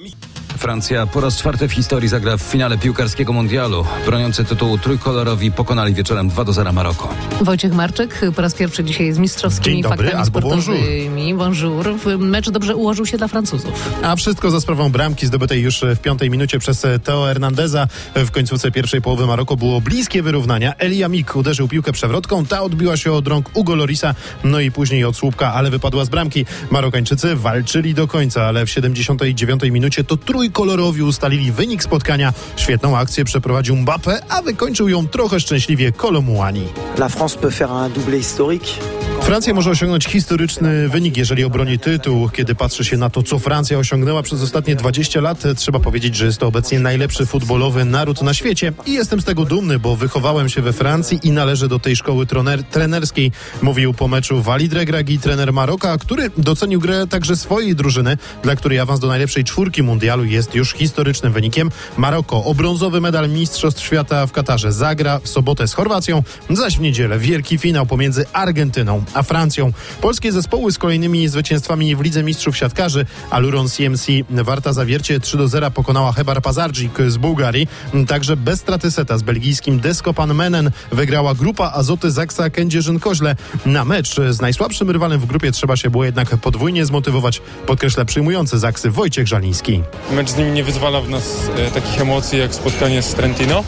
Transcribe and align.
আমি 0.00 0.10
Francja 0.60 1.06
po 1.06 1.20
raz 1.20 1.36
czwarty 1.36 1.68
w 1.68 1.72
historii 1.72 2.08
zagra 2.08 2.36
w 2.36 2.42
finale 2.42 2.78
piłkarskiego 2.78 3.32
mundialu. 3.32 3.84
Broniący 4.06 4.44
tytułu 4.44 4.78
trójkolorowi 4.78 5.52
pokonali 5.52 5.94
wieczorem 5.94 6.28
2 6.28 6.44
do 6.44 6.52
0 6.52 6.72
Maroko. 6.72 7.14
Wojciech 7.40 7.72
Marczyk 7.74 8.20
po 8.36 8.42
raz 8.42 8.54
pierwszy 8.54 8.84
dzisiaj 8.84 9.12
z 9.12 9.18
mistrzowskimi 9.18 9.74
Dzień 9.76 9.82
dobry, 9.82 10.04
faktami 10.04 10.26
sportowymi. 10.26 11.34
Bonjour. 11.34 11.94
Mecz 12.18 12.50
dobrze 12.50 12.76
ułożył 12.76 13.06
się 13.06 13.18
dla 13.18 13.28
Francuzów. 13.28 13.90
A 14.02 14.16
wszystko 14.16 14.50
za 14.50 14.60
sprawą 14.60 14.92
bramki 14.92 15.26
zdobytej 15.26 15.62
już 15.62 15.80
w 15.96 15.98
piątej 15.98 16.30
minucie 16.30 16.58
przez 16.58 16.86
Teo 17.04 17.24
Hernandeza. 17.24 17.86
W 18.14 18.30
końcówce 18.30 18.70
pierwszej 18.70 19.02
połowy 19.02 19.26
Maroko 19.26 19.56
było 19.56 19.80
bliskie 19.80 20.22
wyrównania. 20.22 20.74
Elia 20.78 21.08
Mik 21.08 21.36
uderzył 21.36 21.68
piłkę 21.68 21.92
przewrotką, 21.92 22.46
ta 22.46 22.62
odbiła 22.62 22.96
się 22.96 23.12
od 23.12 23.28
rąk 23.28 23.50
Ugo 23.54 23.74
Lorisa, 23.74 24.14
no 24.44 24.60
i 24.60 24.70
później 24.70 25.04
od 25.04 25.16
słupka, 25.16 25.54
ale 25.54 25.70
wypadła 25.70 26.04
z 26.04 26.08
bramki. 26.08 26.46
Marokańczycy 26.70 27.36
walczyli 27.36 27.94
do 27.94 28.08
końca, 28.08 28.44
ale 28.44 28.66
w 28.66 28.70
79 28.70 29.62
minucie 29.62 30.04
to 30.04 30.16
trójkolorowi 30.50 31.02
ustalili 31.02 31.52
wynik 31.52 31.82
spotkania. 31.82 32.32
Świetną 32.56 32.96
akcję 32.96 33.24
przeprowadził 33.24 33.76
Mbappé, 33.76 34.18
a 34.28 34.42
wykończył 34.42 34.88
ją 34.88 35.08
trochę 35.08 35.40
szczęśliwie 35.40 35.92
Kolomuani. 35.92 36.68
La 36.98 37.08
France 37.08 37.38
peut 37.38 37.54
faire 37.54 37.70
un 37.72 38.20
historique. 38.20 39.09
Francja 39.30 39.54
może 39.54 39.70
osiągnąć 39.70 40.06
historyczny 40.06 40.88
wynik, 40.88 41.16
jeżeli 41.16 41.44
obroni 41.44 41.78
tytuł. 41.78 42.28
Kiedy 42.28 42.54
patrzy 42.54 42.84
się 42.84 42.96
na 42.96 43.10
to, 43.10 43.22
co 43.22 43.38
Francja 43.38 43.78
osiągnęła 43.78 44.22
przez 44.22 44.42
ostatnie 44.42 44.76
20 44.76 45.20
lat, 45.20 45.44
trzeba 45.56 45.80
powiedzieć, 45.80 46.16
że 46.16 46.26
jest 46.26 46.38
to 46.38 46.46
obecnie 46.46 46.80
najlepszy 46.80 47.26
futbolowy 47.26 47.84
naród 47.84 48.22
na 48.22 48.34
świecie. 48.34 48.72
I 48.86 48.92
jestem 48.92 49.20
z 49.20 49.24
tego 49.24 49.44
dumny, 49.44 49.78
bo 49.78 49.96
wychowałem 49.96 50.48
się 50.48 50.62
we 50.62 50.72
Francji 50.72 51.20
i 51.22 51.30
należę 51.30 51.68
do 51.68 51.78
tej 51.78 51.96
szkoły 51.96 52.26
trener 52.26 52.64
trenerskiej, 52.64 53.32
mówił 53.62 53.94
po 53.94 54.08
meczu 54.08 54.42
Walid 54.42 54.72
Regragi, 54.72 55.18
trener 55.18 55.52
Maroka, 55.52 55.98
który 55.98 56.30
docenił 56.38 56.80
grę 56.80 57.06
także 57.06 57.36
swojej 57.36 57.76
drużyny, 57.76 58.16
dla 58.42 58.56
której 58.56 58.78
awans 58.78 59.00
do 59.00 59.08
najlepszej 59.08 59.44
czwórki 59.44 59.82
mundialu 59.82 60.24
jest 60.24 60.54
już 60.54 60.72
historycznym 60.72 61.32
wynikiem. 61.32 61.70
Maroko 61.96 62.44
o 62.44 62.54
brązowy 62.54 63.00
medal 63.00 63.30
Mistrzostw 63.30 63.84
Świata 63.84 64.26
w 64.26 64.32
Katarze 64.32 64.72
zagra 64.72 65.18
w 65.18 65.28
sobotę 65.28 65.68
z 65.68 65.74
Chorwacją, 65.74 66.22
zaś 66.50 66.76
w 66.76 66.80
niedzielę 66.80 67.18
wielki 67.18 67.58
finał 67.58 67.86
pomiędzy 67.86 68.24
Argentyną 68.32 69.04
a 69.19 69.19
Francją. 69.22 69.72
Polskie 70.00 70.32
zespoły 70.32 70.72
z 70.72 70.78
kolejnymi 70.78 71.28
zwycięstwami 71.28 71.96
w 71.96 72.00
Lidze 72.00 72.22
Mistrzów 72.22 72.56
Siatkarzy. 72.56 73.06
Aluron 73.30 73.68
CMC 73.68 74.06
Warta 74.30 74.72
Zawiercie 74.72 75.20
3 75.20 75.36
do 75.36 75.48
0 75.48 75.70
pokonała 75.70 76.12
Hebar 76.12 76.42
Pazardzik 76.42 76.98
z 77.08 77.16
Bułgarii. 77.16 77.68
Także 78.08 78.36
bez 78.36 78.60
straty 78.60 78.90
seta 78.90 79.18
z 79.18 79.22
belgijskim 79.22 79.80
Deskopan 79.80 80.34
Menen 80.34 80.70
wygrała 80.92 81.34
grupa 81.34 81.70
Azoty 81.74 82.10
Zaksa 82.10 82.48
Kędzierzyn-Koźle. 82.48 83.36
Na 83.66 83.84
mecz 83.84 84.16
z 84.30 84.40
najsłabszym 84.40 84.90
rywalem 84.90 85.20
w 85.20 85.26
grupie 85.26 85.52
trzeba 85.52 85.76
się 85.76 85.90
było 85.90 86.04
jednak 86.04 86.36
podwójnie 86.36 86.86
zmotywować, 86.86 87.42
podkreśla 87.66 88.04
przyjmujący 88.04 88.58
Zaksy 88.58 88.90
Wojciech 88.90 89.26
Żaliński. 89.26 89.82
Mecz 90.12 90.30
z 90.30 90.36
nimi 90.36 90.50
nie 90.50 90.64
wyzwala 90.64 91.00
w 91.00 91.08
nas 91.08 91.24
e, 91.56 91.70
takich 91.70 92.00
emocji 92.00 92.38
jak 92.38 92.54
spotkanie 92.54 93.02
z 93.02 93.14
Trentino. 93.14 93.64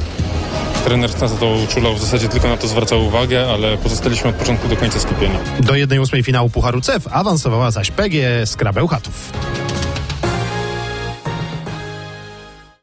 Trener 0.84 1.20
nas 1.20 1.38
to 1.40 1.46
uczulał, 1.64 1.94
w 1.94 2.00
zasadzie 2.00 2.28
tylko 2.28 2.48
na 2.48 2.56
to 2.56 2.68
zwracał 2.68 3.06
uwagę, 3.06 3.50
ale 3.52 3.76
pozostaliśmy 3.76 4.30
od 4.30 4.36
początku 4.36 4.68
do 4.68 4.76
końca 4.76 5.00
skupieni. 5.00 5.34
Do 5.60 5.72
1-8 5.72 6.22
finału 6.22 6.50
Pucharu 6.50 6.80
CEF 6.80 7.08
awansowała 7.10 7.70
zaś 7.70 7.90
PGE 7.90 8.46
z 8.46 8.56
Krabełchatów. 8.56 9.32